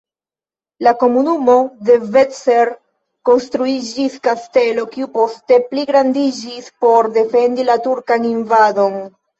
[0.83, 1.57] En komunumo
[1.89, 2.71] Devecser
[3.31, 9.03] konstruiĝis kasteleto, kiu poste pligrandiĝis por defendi la turkan invadon.